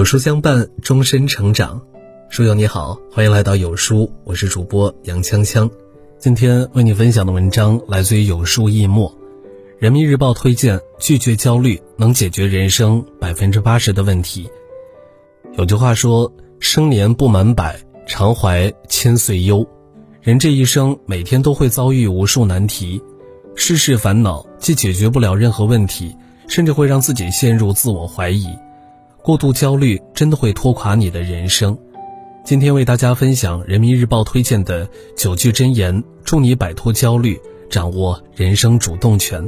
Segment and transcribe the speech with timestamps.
[0.00, 1.78] 有书相伴，终身成长。
[2.30, 5.68] 书友你好，欢迎来到有书，我是主播杨锵锵。
[6.18, 9.14] 今天为你分享的文章来自于有书易墨。
[9.78, 14.48] 人民日报推荐：拒绝焦虑，能解决人生百分之八十的问题。
[15.58, 19.68] 有句话说：“生年不满百，常怀千岁忧。”
[20.22, 23.02] 人这一生每天都会遭遇无数难题，
[23.54, 26.16] 事事烦恼，既解决不了任何问题，
[26.48, 28.46] 甚至会让自己陷入自我怀疑。
[29.22, 31.76] 过度焦虑真的会拖垮你的人生。
[32.44, 37.38] 今天为大家分享人民日报推荐的九句真言，助你摆脱焦虑，
[37.68, 39.46] 掌握人生主动权。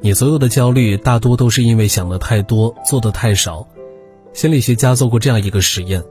[0.00, 3.66] 你所有的焦虑大多都是因为想的太多，做的太少。
[4.34, 6.02] 心理学家做过这样一个实验。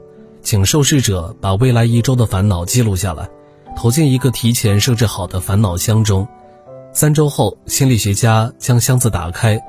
[0.42, 3.28] 请受试者把未来一周的烦恼记录下来，
[3.76, 6.26] 投进一个提前设置好的烦恼箱中。
[6.92, 9.60] 三周后，心理学家将箱子打开，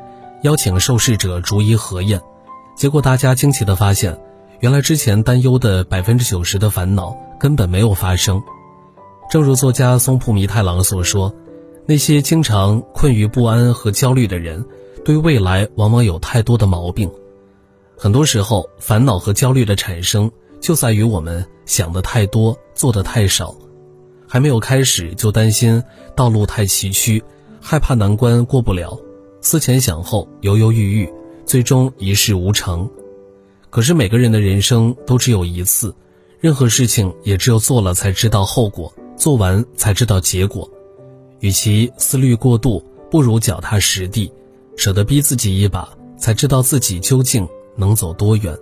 [0.41, 2.19] 邀请受试者逐一核验。
[2.75, 4.19] 结果，大家惊奇地发现，
[4.59, 8.41] 原来之前担忧的百分之九十的烦恼根本没有发生。
[9.29, 11.33] 正如作家松浦弥太郎所说
[11.85, 14.65] ：“那些经常困于不安和焦虑的人，
[15.05, 17.09] 对未来往往有太多的毛病。
[17.97, 20.31] 很多时候，烦恼和焦虑的产生。”
[20.63, 23.53] 就在于我们想的太多，做的太少，
[24.25, 25.83] 还没有开始就担心
[26.15, 27.21] 道路太崎岖，
[27.59, 28.97] 害怕难关过不了，
[29.41, 31.13] 思前想后，犹犹豫豫，
[31.45, 32.89] 最终一事无成。
[33.69, 35.93] 可是每个人的人生都只有一次，
[36.39, 40.69] 任何事情也只有做了才知道后果，做完才知道结果。
[41.39, 44.31] 与其思虑过度，不如脚踏实地，
[44.77, 48.55] 舍得逼自己一把，才知道自己究竟能走多远。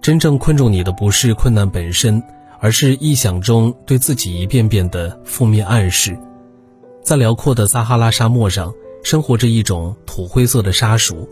[0.00, 2.22] 真正困住你的不是困难本身，
[2.60, 6.18] 而是臆想中对自己一遍遍的负面暗示。
[7.02, 11.28] 在辽阔的撒哈拉沙漠上，生活着一种土灰色的沙鼠，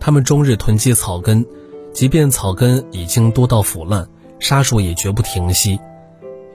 [0.00, 1.44] 他们终日囤积草根，
[1.92, 5.78] 即便草根已经多到腐烂，沙鼠也绝不停息。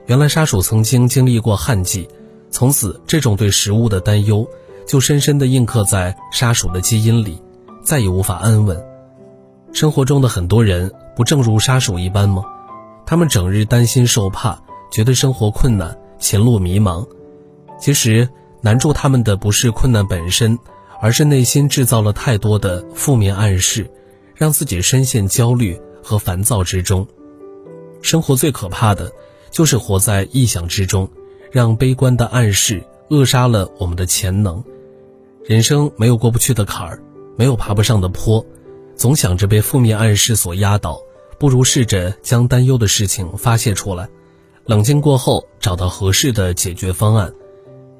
[0.06, 2.08] 原来沙鼠曾经经历过旱季，
[2.50, 4.46] 从此这种对食物的担忧
[4.86, 7.40] 就深深地印刻在沙鼠的基因里，
[7.82, 8.84] 再也无法安稳。
[9.72, 10.90] 生活中的很多人。
[11.16, 12.42] 不正如沙鼠一般吗？
[13.06, 14.58] 他们整日担心受怕，
[14.90, 17.06] 觉得生活困难，前路迷茫。
[17.78, 18.28] 其实
[18.60, 20.58] 难住他们的不是困难本身，
[21.04, 23.90] 而是内心制造了太多的负面暗示，
[24.34, 27.06] 让自己深陷焦虑和烦躁之中。
[28.00, 29.12] 生活最可怕的，
[29.50, 31.06] 就是活在臆想之中，
[31.52, 34.64] 让悲观的暗示扼杀了我们的潜能。
[35.44, 37.02] 人生没有过不去的坎儿，
[37.36, 38.42] 没有爬不上的坡。
[38.96, 40.98] 总想着被负面暗示所压倒，
[41.38, 44.08] 不如试着将担忧的事情发泄出来，
[44.64, 47.30] 冷静过后找到合适的解决方案。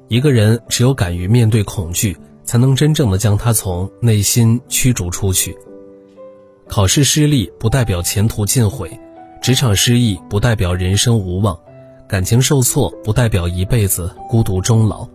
[0.07, 5.57] 一个人只有敢于面对恐惧，才能真正的将它从内心驱逐出去。
[6.67, 8.99] 考试失利不代表前途尽毁，
[9.41, 11.59] 职场失意不代表人生无望，
[12.07, 15.03] 感情受挫不代表一辈子孤独终老。《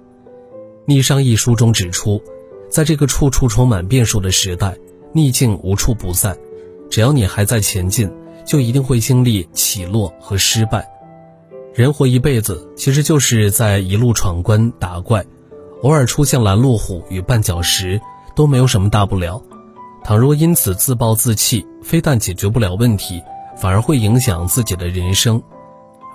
[0.87, 2.21] 逆商》一书中指出，
[2.69, 4.77] 在这个处处充满变数的时代。
[5.13, 6.39] 逆境无处不在，
[6.89, 8.09] 只要你还在前进，
[8.45, 10.89] 就一定会经历起落和失败。
[11.75, 15.27] 人活一辈子，其实就是在一路闯关打怪，
[15.83, 18.01] 偶尔出现拦路虎与绊脚石，
[18.35, 19.43] 都没有什么大不了。
[20.05, 23.23] 倘若因此自暴自弃，非但解决不了问题，
[23.57, 25.43] 反而会影响自己的人生。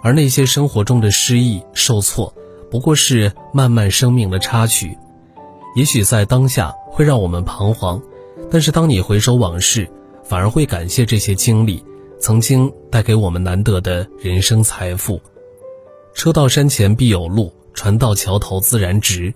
[0.03, 2.31] 而那些生活中的失意、受挫，
[2.69, 4.95] 不过是漫漫生命的插曲，
[5.75, 8.01] 也许在当下会让我们彷徨。
[8.51, 9.89] 但是，当你回首往事，
[10.23, 11.83] 反而会感谢这些经历，
[12.19, 15.19] 曾经带给我们难得的人生财富。
[16.13, 19.33] 车到山前必有路，船到桥头自然直。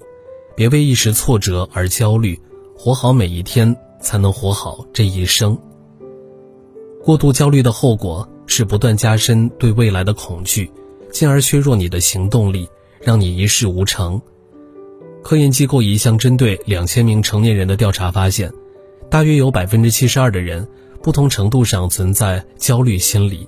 [0.59, 2.37] 别为一时挫折而焦虑，
[2.75, 5.57] 活好每一天，才能活好这一生。
[7.01, 10.69] 过度焦虑的后果是不断加深对未来的恐惧，
[11.13, 12.67] 进而削弱你的行动力，
[12.99, 14.21] 让你一事无成。
[15.23, 18.51] 科研机构一项针对两千名成年人的调查发现。
[19.09, 20.67] 大约有百分之七十二的人，
[21.01, 23.47] 不同程度上存在焦虑心理，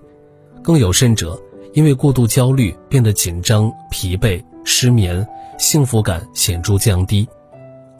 [0.63, 1.38] 更有甚者，
[1.74, 5.27] 因为过度焦虑变得紧张、疲惫、失眠，
[5.61, 7.27] 幸福感显著降低。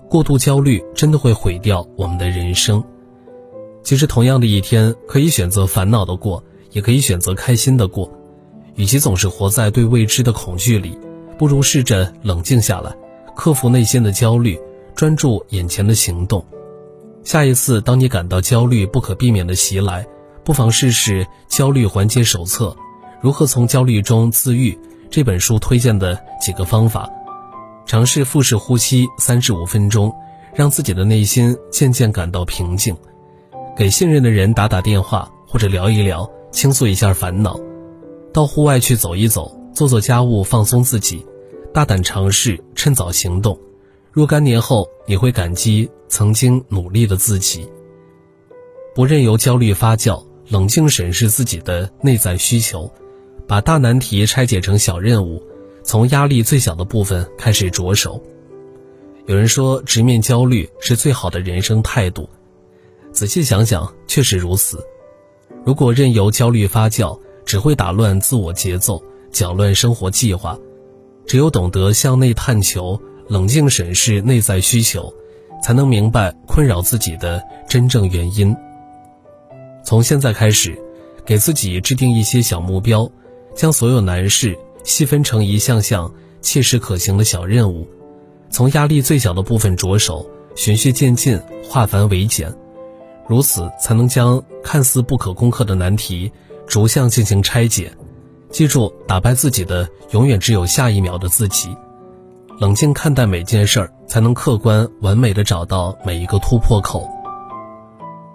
[0.10, 2.84] 过度焦虑真的会毁掉我们的人生。
[3.84, 8.12] 其实，同样的一天，可以选择烦恼的过，也可以选择开心的过。
[8.74, 10.98] 与其总是活在对未知的恐惧里，
[11.38, 12.92] 不如试着冷静下来，
[13.36, 14.60] 克服内心的焦虑，
[14.96, 16.44] 专注眼前的行动。
[17.24, 20.08] 下一次，当你感到焦虑不可避免的袭来，
[20.44, 22.70] 不妨试试《焦虑缓解手册》，
[23.22, 24.76] 如何从焦虑中自愈。
[25.12, 27.10] 这本书推荐的几个方法：
[27.92, 30.16] 尝试腹式呼吸三至五分钟，
[30.56, 32.96] 让自己的内心渐渐感到平静；
[33.76, 37.60] 给信任的人打打电话或者聊一聊，倾诉一下烦恼；
[38.32, 41.26] 到户外去走一走，做做家务，放松自己，
[41.74, 43.60] 大胆尝试，趁早行动。
[44.14, 47.68] 若干年后，你会感激曾经努力的自己。
[48.96, 52.90] 不任由焦虑发酵，冷静审视自己的内在需求，
[53.46, 55.44] 把大难题拆解成小任务，
[55.84, 58.22] 从压力最小的部分开始着手。
[59.26, 62.30] 有人说，直面焦虑是最好的人生态度。
[63.12, 64.84] 仔细想想，确实如此。
[65.64, 69.02] 如果任由焦虑发酵，只会打乱自我节奏，
[69.32, 70.58] 搅乱生活计划。
[71.28, 75.14] 只有懂得向内探求，冷静审视内在需求，
[75.64, 78.56] 才能明白困扰自己的真正原因。
[79.84, 80.78] 从现在开始，
[81.26, 83.10] 给自己制定一些小目标，
[83.56, 87.88] 将所有难事细分成一项项切实可行的小任务，
[88.50, 92.54] 从压力最小的部分着手，循序渐进，化繁为简，
[93.28, 96.32] 如此才能将看似不可攻克的难题
[96.68, 97.92] 逐项进行拆解。
[98.50, 101.76] 记住，打败自己的永远只有下一秒的自己。
[102.60, 107.10] 冷静看待每件事儿，才能客观完美的找到每一个突破口。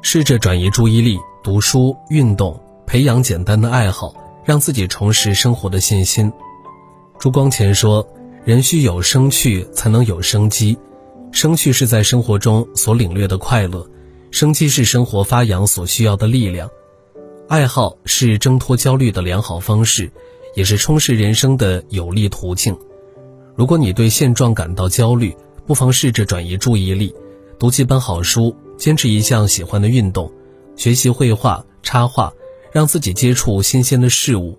[0.03, 1.19] 试着转移注意力。
[1.45, 4.13] 读书、运动，培养简单的爱好，
[4.47, 6.33] 让自己重拾生活的信心。
[7.19, 8.09] 朱光潜说
[8.47, 10.79] ：“人需有生趣，才能有生机。
[11.33, 13.85] 生趣是在生活中所领略的快乐，
[14.31, 16.71] 生机是生活发扬所需要的力量。
[17.49, 20.11] 爱好是挣脱焦虑的良好方式，
[20.55, 22.79] 也是充实人生的有利途径。
[23.57, 27.13] 如果你对现状感到焦虑，不妨试着转移注意力，
[27.59, 30.31] 读几本好书，坚持一项喜欢的运动。”
[30.77, 32.33] 学习绘画、插画，
[32.77, 34.59] 让自己接触新鲜的事物。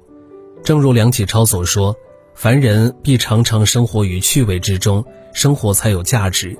[0.64, 1.96] 正如梁启超所说
[2.34, 6.58] ：“凡人必常常生活于趣味之中，生活才有价值。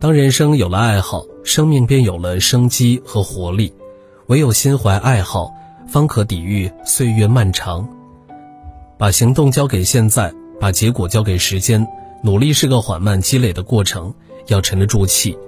[0.00, 3.72] 当人生有了爱好，生命便有了生机和活力。
[4.26, 5.52] 唯有心怀爱好，
[5.86, 7.88] 方可抵御岁月漫长。
[8.98, 11.86] 把行动交给现在，把结果交给时间。
[12.24, 14.12] 努力是个缓慢积累的过程，
[14.48, 15.38] 要沉得住气。”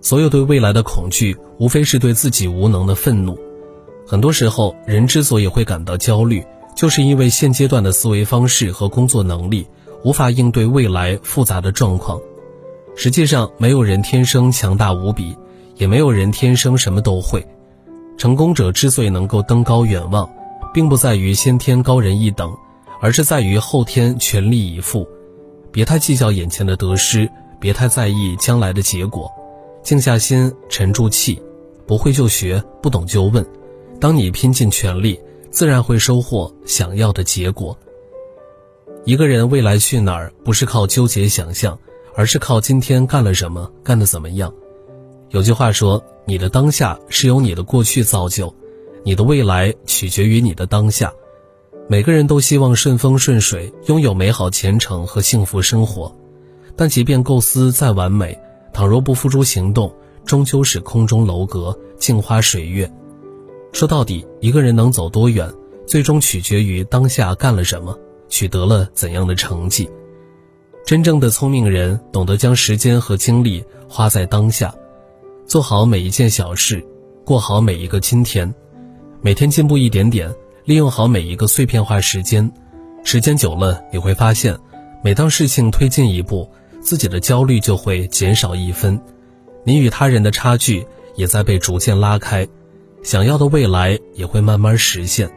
[0.00, 3.38] 所有对未来的恐惧，无非是对自己无能的愤怒。
[4.10, 6.42] 很多时候，人之所以会感到焦虑，
[6.74, 9.66] 就是因为现阶段的思维方式和工作能力
[10.02, 12.18] 无法应对未来复杂的状况。
[12.96, 15.36] 实际上，没有人天生强大无比，
[15.76, 17.46] 也没有人天生什么都会。
[18.16, 20.26] 成功者之所以能够登高远望，
[20.72, 22.56] 并不在于先天高人一等，
[23.02, 25.06] 而是在于后天全力以赴。
[25.70, 29.30] 别太计较眼前的得失，别太在意将来的结果。
[29.82, 31.38] 静下心，沉住气，
[31.86, 33.46] 不会就学，不懂就问。
[34.00, 37.76] 当你拼尽全力，自然会收获想要的结果。
[39.04, 41.78] 一个人未来去哪儿，不是靠纠结想象，
[42.14, 44.52] 而是靠今天干了什么，干得怎么样。
[45.30, 48.54] 有句话说：“你的当下是由你的过去造就，
[49.02, 51.12] 你的未来取决于你的当下。”
[51.90, 56.14] 每个人都希望顺风顺水，拥有美好前程和幸福生活，
[56.76, 58.38] 但即便构思再完美，
[58.72, 59.92] 倘若不付诸行动，
[60.24, 62.90] 终究是空中楼阁、镜花水月。
[63.72, 65.52] 说到底，一个人能走多远，
[65.86, 67.96] 最终取决于当下干了什么，
[68.28, 69.88] 取得了怎样的成绩。
[70.84, 74.74] 真正的聪明人懂得将时间和精力花在当下，
[75.46, 76.84] 做好每一件小事，
[77.24, 78.52] 过好每一个今天，
[79.20, 80.34] 每天进步一点点，
[80.64, 82.50] 利用好每一个碎片化时间。
[83.04, 84.58] 时间久了，你会发现，
[85.04, 86.50] 每当事情推进一步。
[86.80, 88.98] 自己的焦虑就会减少一分，
[89.64, 92.46] 你与他人的差距也在被逐渐拉开，
[93.02, 95.30] 想要的未来也会慢慢实现。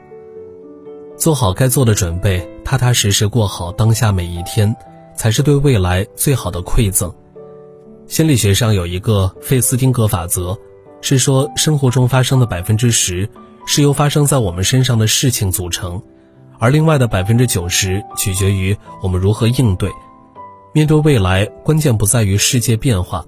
[1.18, 4.76] 做好该做的准备，踏踏实实过好当下每一天，
[5.16, 7.14] 才是对未来最好的馈赠。
[8.08, 10.58] 心理学上有一个费斯汀格法则，
[11.00, 13.30] 是说生活中发生的百分之十
[13.66, 16.02] 是由发生在我们身上的事情组成，
[16.58, 19.90] 而另外的百分之九十取决于我们如何应对。
[20.74, 23.24] 面对未来，关键不在于世界变化，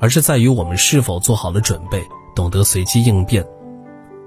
[0.00, 2.02] 而是在于我们是否做好了准备，
[2.34, 3.46] 懂得随机应变。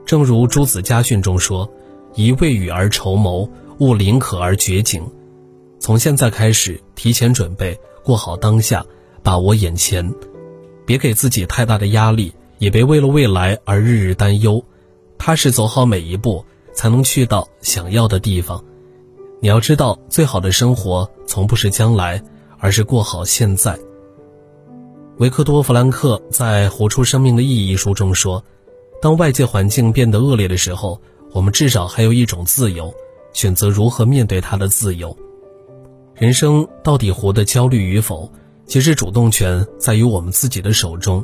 [0.10, 1.72] 正如《朱子家训》中说
[2.18, 3.48] ：“宜未雨而绸缪，
[3.78, 5.08] 勿临渴而掘井。”
[5.80, 8.84] 从现在开始，提前准备，过好当下，
[9.22, 10.12] 把握眼前，
[10.84, 14.66] 别给自己太大的压力，也别为了未来而日日担忧。
[15.20, 18.66] 踏实走好每一步，才能去到想要的地方。
[19.40, 22.20] 你要知道，最好的生活从不是将来。
[22.58, 23.78] 而是过好现在。
[25.20, 28.44] 维克多·弗兰克在《活出生命的意义》一书中说
[29.02, 31.00] ：“当外界环境变得恶劣的时候，
[31.32, 32.94] 我们至少还有一种自由，
[33.34, 35.16] 选择如何面对它的自由。
[36.16, 38.30] 人生到底活得焦虑与否，
[38.66, 41.24] 其实主动权在于我们自己的手中。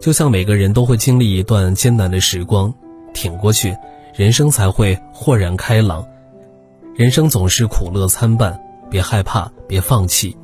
[0.00, 2.74] 就像每个人都会经历一段艰难的时光，
[3.14, 3.74] 挺过去，
[4.14, 6.04] 人生才会豁然开朗。
[6.94, 10.36] 人生总是苦乐参半，别害怕，别放弃。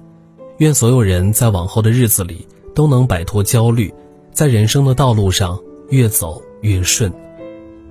[0.58, 3.92] 愿所有人在往后的日子里都能摆脱焦虑，
[4.32, 5.58] 在人生的道路上
[5.90, 7.12] 越走越顺。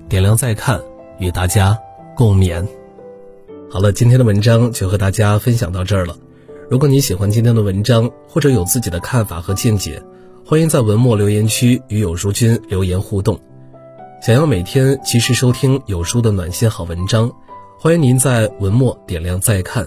[0.08, 0.80] 点亮再看，
[1.18, 1.78] 与大家
[2.16, 2.66] 共勉。
[3.70, 6.16] 好了，今天的文章就和大家分享到这儿了。
[6.68, 10.02] 如果你喜欢今天的文章，或者有自己的看法和见解，
[10.44, 13.38] 欢迎在文末留言区与有书君留言互动。
[14.22, 17.30] 想要每天及时收听有书的暖心好文章，
[17.78, 19.86] 欢迎您在文末点亮再看。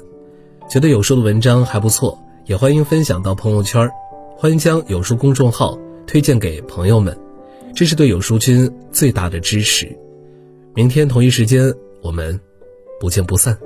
[0.70, 3.89] 觉得有书的文章还不错，也欢迎分享到朋友圈。
[4.38, 5.77] 欢迎将有书公众号
[6.08, 7.17] 推荐给朋友们，
[7.75, 9.88] 这是对有书君最大的支持。
[10.75, 12.39] 明天同一时间，我们
[13.00, 13.58] 不见不散。